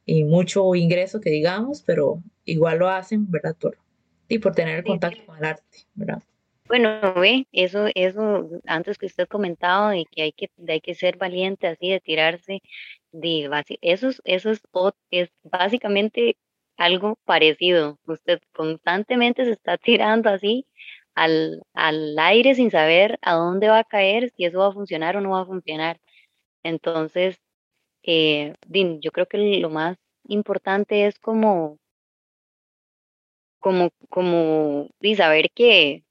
[0.06, 3.56] eh, mucho ingreso, que digamos, pero igual lo hacen, ¿verdad?
[3.58, 3.78] Por,
[4.28, 6.22] y por tener el contacto con el arte, ¿verdad?
[6.68, 11.16] Bueno, ve, eso, eso, antes que usted comentaba de que hay que, hay que ser
[11.16, 12.60] valiente así, de tirarse,
[13.12, 13.48] de
[13.82, 14.62] eso, eso es,
[15.10, 16.36] es básicamente
[16.76, 17.98] algo parecido.
[18.06, 20.66] Usted constantemente se está tirando así
[21.14, 25.16] al, al aire sin saber a dónde va a caer, si eso va a funcionar
[25.16, 26.00] o no va a funcionar.
[26.62, 27.38] Entonces,
[28.04, 28.54] eh,
[29.00, 31.78] yo creo que lo más importante es como,
[33.60, 36.04] como, como y saber que,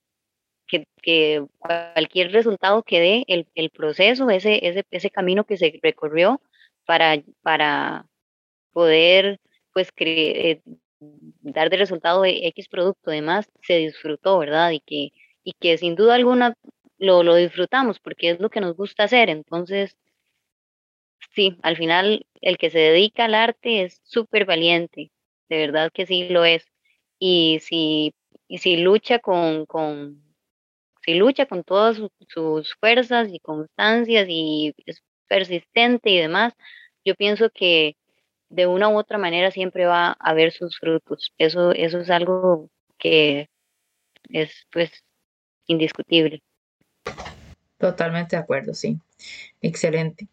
[0.67, 5.79] que, que, cualquier resultado que dé el, el proceso, ese, ese, ese camino que se
[5.83, 6.41] recorrió
[6.85, 8.05] para, para
[8.73, 9.39] poder
[9.73, 10.61] pues eh,
[11.41, 14.71] dar de resultado X producto, además se disfrutó, ¿verdad?
[14.71, 15.09] Y que,
[15.43, 16.53] y que sin duda alguna
[16.97, 19.29] lo, lo disfrutamos porque es lo que nos gusta hacer.
[19.29, 19.97] Entonces,
[21.33, 25.11] sí, al final el que se dedica al arte es súper valiente,
[25.49, 26.65] de verdad que sí lo es.
[27.19, 28.13] Y si,
[28.47, 30.23] y si lucha con, con,
[31.03, 34.73] si lucha con todas sus fuerzas y constancias y
[35.27, 36.53] persistente y demás,
[37.03, 37.95] yo pienso que
[38.49, 41.31] de una u otra manera siempre va a haber sus frutos.
[41.37, 43.49] Eso, eso es algo que
[44.29, 44.91] es pues
[45.67, 46.41] indiscutible.
[47.77, 48.97] Totalmente de acuerdo, sí.
[49.61, 50.27] Excelente.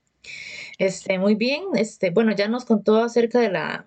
[0.78, 3.86] Este, muy bien, este, bueno, ya nos contó acerca de la,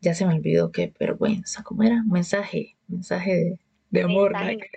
[0.00, 2.02] ya se me olvidó qué vergüenza, ¿cómo era?
[2.04, 3.58] Mensaje, mensaje
[3.90, 4.32] de, amor.
[4.32, 4.70] Mensaje,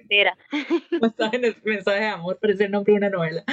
[1.02, 3.43] mensaje, mensaje de amor, parece el nombre de una novela.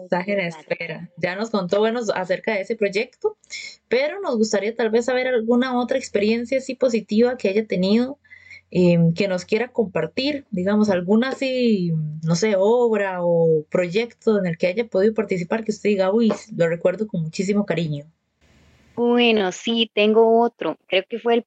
[0.00, 1.10] Mensaje en espera.
[1.16, 3.36] Ya nos contó, bueno, acerca de ese proyecto,
[3.88, 8.18] pero nos gustaría tal vez saber alguna otra experiencia así positiva que haya tenido,
[8.70, 11.92] em, que nos quiera compartir, digamos, alguna así,
[12.24, 16.32] no sé, obra o proyecto en el que haya podido participar, que usted diga, uy,
[16.56, 18.06] lo recuerdo con muchísimo cariño.
[18.94, 20.76] Bueno, sí, tengo otro.
[20.86, 21.46] Creo que fue el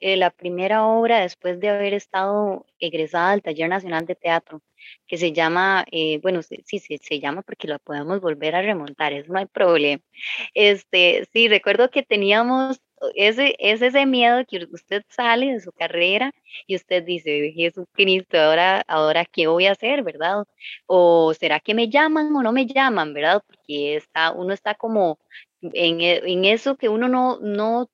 [0.00, 4.62] eh, la primera obra después de haber estado egresada al Taller Nacional de Teatro,
[5.06, 9.12] que se llama, eh, bueno, sí, sí, se llama porque la podemos volver a remontar,
[9.12, 10.02] eso no hay problema.
[10.54, 12.80] Este, sí, recuerdo que teníamos
[13.14, 16.32] ese, es ese miedo que usted sale de su carrera
[16.66, 20.44] y usted dice, Jesucristo, ahora, ahora qué voy a hacer, ¿verdad?
[20.86, 23.42] O será que me llaman o no me llaman, ¿verdad?
[23.46, 25.18] Porque está, uno está como
[25.62, 27.90] en, e, en eso que uno no, no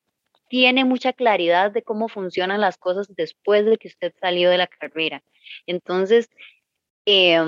[0.49, 4.67] tiene mucha claridad de cómo funcionan las cosas después de que usted salió de la
[4.67, 5.23] carrera.
[5.65, 6.29] Entonces,
[7.05, 7.39] eh,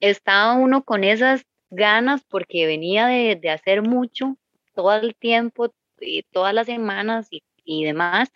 [0.00, 4.36] estaba uno con esas ganas porque venía de, de hacer mucho
[4.74, 8.32] todo el tiempo, y todas las semanas y, y demás.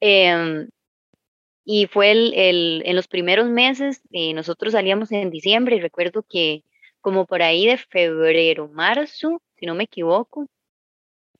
[0.00, 0.66] Eh,
[1.64, 6.24] y fue el, el, en los primeros meses, eh, nosotros salíamos en diciembre y recuerdo
[6.28, 6.64] que
[7.00, 10.48] como por ahí de febrero, marzo, si no me equivoco,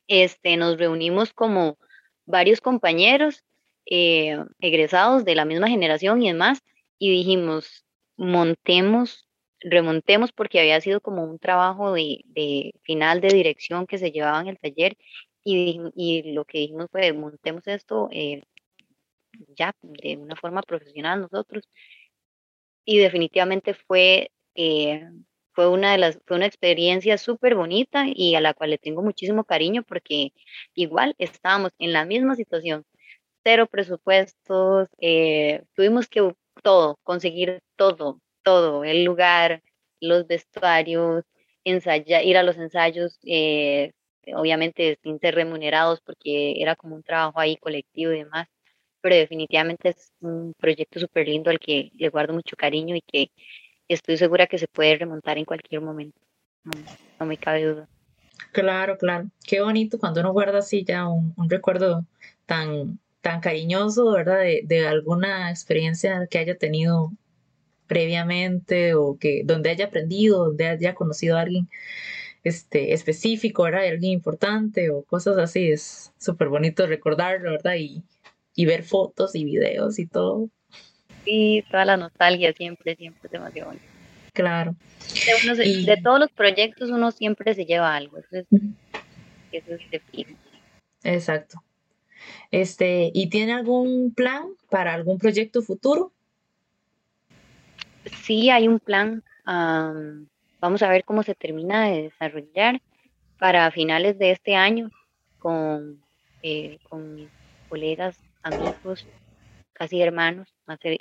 [0.07, 1.77] este, nos reunimos como
[2.25, 3.43] varios compañeros
[3.85, 6.61] eh, egresados de la misma generación y demás,
[6.99, 7.83] y dijimos,
[8.15, 9.27] montemos,
[9.59, 14.39] remontemos, porque había sido como un trabajo de, de final de dirección que se llevaba
[14.41, 14.97] en el taller,
[15.43, 18.43] y, y lo que dijimos fue, montemos esto eh,
[19.57, 21.67] ya de una forma profesional nosotros,
[22.85, 25.09] y definitivamente fue eh,
[25.61, 29.03] fue una de las, fue una experiencia súper bonita y a la cual le tengo
[29.03, 30.33] muchísimo cariño porque
[30.73, 32.83] igual estábamos en la misma situación,
[33.43, 36.33] cero presupuestos, eh, tuvimos que
[36.63, 39.61] todo, conseguir todo, todo, el lugar,
[39.99, 41.25] los vestuarios,
[41.63, 43.91] ensayar, ir a los ensayos, eh,
[44.35, 48.47] obviamente sin ser remunerados porque era como un trabajo ahí colectivo y demás.
[49.01, 53.31] pero definitivamente es un proyecto súper lindo al que le guardo mucho cariño y que
[53.93, 56.19] estoy segura que se puede remontar en cualquier momento.
[57.19, 57.89] No, me cabe duda.
[58.51, 59.29] Claro, claro.
[59.45, 62.05] Qué bonito cuando uno guarda así ya un, recuerdo
[62.45, 64.39] tan, tan cariñoso, ¿verdad?
[64.39, 67.11] De, de, alguna experiencia que haya tenido
[67.87, 71.69] previamente o que donde haya aprendido, donde haya conocido a alguien
[72.43, 73.85] este, específico, ¿verdad?
[73.87, 75.71] Alguien importante o cosas así.
[75.71, 77.75] Es súper bonito recordarlo, ¿verdad?
[77.77, 78.03] Y,
[78.55, 80.49] y ver fotos y videos y todo.
[81.25, 83.85] Sí, toda la nostalgia siempre, siempre es demasiado bonito.
[84.33, 84.75] Claro.
[85.55, 88.17] De, todos los proyectos uno siempre se lleva algo.
[88.17, 88.45] Eso es,
[89.51, 90.27] eso es.
[91.03, 91.61] Exacto.
[92.49, 96.11] Este, ¿y tiene algún plan para algún proyecto futuro?
[98.23, 99.23] Sí, hay un plan.
[99.45, 102.81] vamos a ver cómo se termina de desarrollar
[103.37, 104.91] para finales de este año
[105.39, 106.01] con,
[106.43, 107.29] eh, con mis
[107.69, 109.07] colegas, amigos,
[109.81, 110.47] casi hermanos.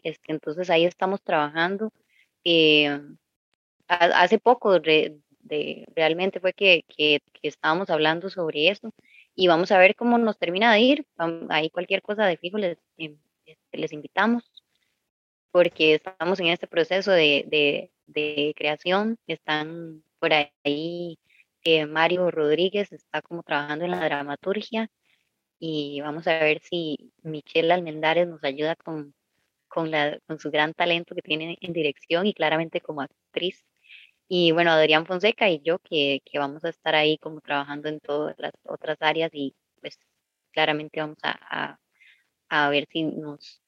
[0.03, 1.93] Este, entonces ahí estamos trabajando.
[2.45, 2.99] Eh,
[3.89, 4.79] hace poco
[5.95, 8.91] realmente fue que, que, estábamos hablando sobre eso
[9.35, 11.07] y vamos a ver cómo nos termina de ir.
[11.51, 14.51] Ahí cualquier cosa de fijo les, em, este, les invitamos
[15.51, 19.19] porque estamos en este proceso de, de, creación.
[19.27, 21.19] Están por ahí
[21.65, 24.91] eh, Mario Rodríguez, está como trabajando en la dramaturgia
[25.61, 29.15] y vamos a ver si Michelle Almendares nos ayuda con,
[29.69, 33.65] con, la, con su gran talento que tiene en dirección y claramente como actriz.
[34.29, 38.01] Y bueno, Adrián Fonseca y yo que, que vamos a estar ahí como trabajando en
[38.01, 39.99] todas las otras áreas y pues
[40.53, 41.79] claramente vamos a,
[42.49, 43.63] a, a ver si nos,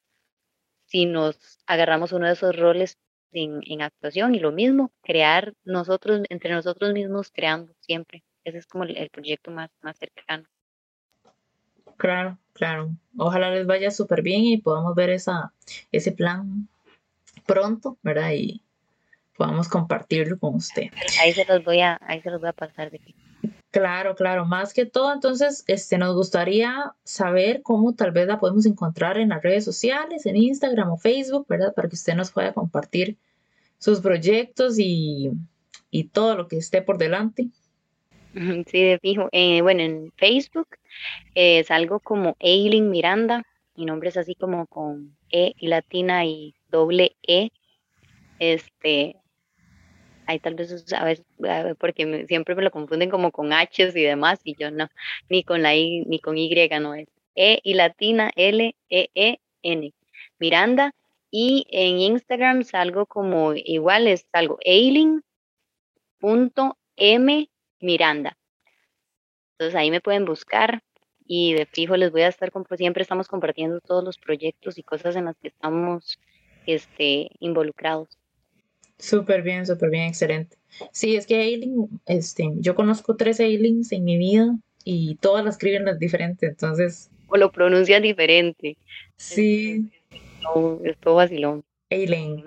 [0.86, 2.98] si nos agarramos uno de esos roles
[3.32, 8.24] en, en, actuación y lo mismo, crear nosotros, entre nosotros mismos creando siempre.
[8.44, 10.48] Ese es como el, proyecto más, más cercano.
[11.96, 12.90] Claro, claro.
[13.16, 15.52] Ojalá les vaya súper bien y podamos ver esa,
[15.90, 16.68] ese plan
[17.46, 18.32] pronto, ¿verdad?
[18.32, 18.62] Y
[19.36, 20.84] podamos compartirlo con usted.
[21.20, 23.14] Ahí se los voy a, ahí se los voy a pasar de aquí.
[23.70, 24.44] Claro, claro.
[24.44, 29.30] Más que todo, entonces, este, nos gustaría saber cómo tal vez la podemos encontrar en
[29.30, 31.72] las redes sociales, en Instagram o Facebook, ¿verdad?
[31.74, 33.16] Para que usted nos pueda compartir
[33.78, 35.30] sus proyectos y,
[35.90, 37.48] y todo lo que esté por delante.
[38.34, 39.28] Sí, de fijo.
[39.32, 40.68] Eh, bueno, en Facebook
[41.34, 43.42] es algo como Eileen Miranda.
[43.74, 47.50] Mi nombre es así como con E y latina y doble E.
[48.38, 49.16] Este,
[50.26, 51.24] ahí tal vez a veces,
[51.78, 54.88] porque siempre me lo confunden como con H y demás, y yo no,
[55.28, 57.08] ni con la I, ni con Y no es.
[57.34, 59.92] E y latina L E E N.
[60.38, 60.94] Miranda.
[61.34, 65.22] Y en Instagram salgo como igual, es algo Eileen
[66.18, 67.48] punto M
[67.82, 68.38] Miranda.
[69.52, 70.82] Entonces ahí me pueden buscar
[71.26, 75.16] y de fijo les voy a estar, siempre estamos compartiendo todos los proyectos y cosas
[75.16, 76.18] en las que estamos
[76.66, 78.08] este, involucrados.
[78.98, 80.56] Súper bien, súper bien, excelente.
[80.92, 85.56] Sí, es que Aileen, este, yo conozco tres Aileens en mi vida y todas las
[85.56, 87.10] escriben las diferentes, entonces...
[87.28, 88.76] O lo pronuncian diferente.
[89.16, 89.90] Sí.
[90.42, 91.64] No, es todo vacilón.
[91.90, 92.44] Aileen.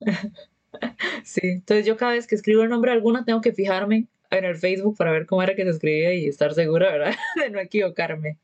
[1.24, 4.44] Sí, entonces yo cada vez que escribo el nombre de alguna tengo que fijarme en
[4.44, 7.14] el Facebook para ver cómo era que se escribía y estar segura, ¿verdad?
[7.36, 8.38] De no equivocarme.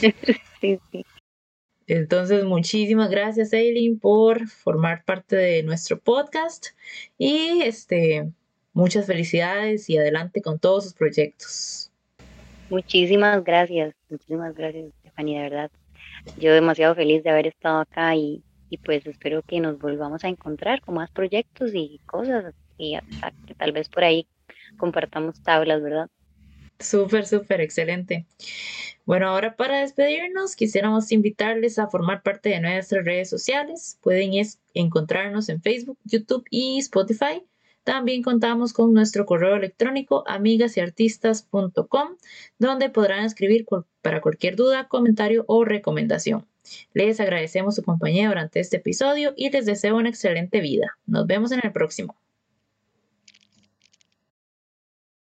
[0.60, 1.06] sí, sí.
[1.86, 6.68] Entonces, muchísimas gracias, Eileen, por formar parte de nuestro podcast
[7.18, 8.30] y este,
[8.72, 11.90] muchas felicidades y adelante con todos sus proyectos.
[12.68, 15.70] Muchísimas gracias, muchísimas gracias, Stephanie, de verdad.
[16.38, 20.28] Yo demasiado feliz de haber estado acá y y pues espero que nos volvamos a
[20.28, 22.96] encontrar con más proyectos y cosas y
[23.58, 24.26] tal vez por ahí
[24.78, 26.08] compartamos tablas, ¿verdad?
[26.78, 28.26] Súper, súper, excelente.
[29.04, 33.98] Bueno, ahora para despedirnos, quisiéramos invitarles a formar parte de nuestras redes sociales.
[34.00, 34.32] Pueden
[34.72, 37.42] encontrarnos en Facebook, YouTube y Spotify.
[37.84, 42.16] También contamos con nuestro correo electrónico amigasyartistas.com,
[42.58, 43.66] donde podrán escribir
[44.00, 46.46] para cualquier duda, comentario o recomendación.
[46.94, 50.98] Les agradecemos su compañía durante este episodio y les deseo una excelente vida.
[51.06, 52.16] Nos vemos en el próximo.